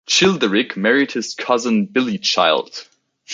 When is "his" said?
1.11-1.35